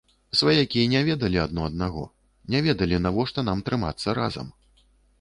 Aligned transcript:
Сваякі 0.37 0.85
не 0.93 1.01
ведалі 1.09 1.39
адно 1.43 1.61
аднаго, 1.71 2.03
не 2.57 2.65
ведалі, 2.71 3.01
навошта 3.07 3.39
нам 3.51 3.65
трымацца 3.71 4.21
разам. 4.23 4.55